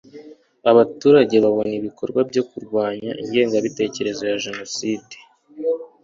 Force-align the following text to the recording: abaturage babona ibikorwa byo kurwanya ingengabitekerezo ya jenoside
abaturage 0.71 1.35
babona 1.45 1.73
ibikorwa 1.79 2.19
byo 2.29 2.43
kurwanya 2.49 3.11
ingengabitekerezo 3.23 4.21
ya 4.31 4.37
jenoside 4.45 5.15